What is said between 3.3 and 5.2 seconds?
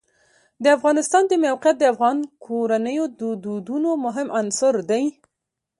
دودونو مهم عنصر دی.